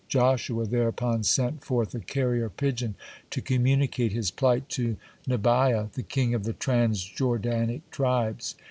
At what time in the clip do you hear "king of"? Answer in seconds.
6.01-6.43